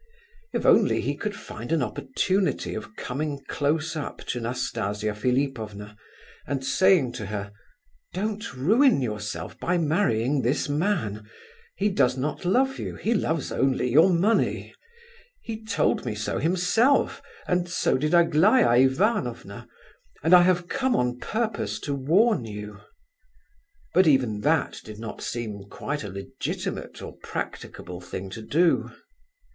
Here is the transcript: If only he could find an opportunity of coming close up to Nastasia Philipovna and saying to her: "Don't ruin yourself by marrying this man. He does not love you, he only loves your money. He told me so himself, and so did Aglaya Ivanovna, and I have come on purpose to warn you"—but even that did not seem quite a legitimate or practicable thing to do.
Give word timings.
If 0.51 0.65
only 0.65 0.99
he 1.01 1.15
could 1.15 1.35
find 1.35 1.71
an 1.71 1.83
opportunity 1.83 2.73
of 2.73 2.95
coming 2.95 3.39
close 3.47 3.95
up 3.95 4.21
to 4.29 4.39
Nastasia 4.39 5.13
Philipovna 5.13 5.95
and 6.47 6.65
saying 6.65 7.11
to 7.13 7.27
her: 7.27 7.51
"Don't 8.11 8.51
ruin 8.51 9.03
yourself 9.03 9.59
by 9.59 9.77
marrying 9.77 10.41
this 10.41 10.67
man. 10.67 11.29
He 11.75 11.87
does 11.89 12.17
not 12.17 12.45
love 12.45 12.79
you, 12.79 12.95
he 12.95 13.11
only 13.11 13.21
loves 13.21 13.51
your 13.51 14.09
money. 14.09 14.73
He 15.39 15.63
told 15.63 16.03
me 16.03 16.15
so 16.15 16.39
himself, 16.39 17.21
and 17.47 17.69
so 17.69 17.99
did 17.99 18.15
Aglaya 18.15 18.81
Ivanovna, 18.85 19.67
and 20.23 20.33
I 20.33 20.41
have 20.41 20.67
come 20.67 20.95
on 20.95 21.19
purpose 21.19 21.79
to 21.81 21.93
warn 21.93 22.43
you"—but 22.45 24.07
even 24.07 24.39
that 24.41 24.81
did 24.83 24.97
not 24.97 25.21
seem 25.21 25.65
quite 25.69 26.03
a 26.03 26.09
legitimate 26.09 27.03
or 27.03 27.17
practicable 27.21 28.01
thing 28.01 28.31
to 28.31 28.41
do. 28.41 28.89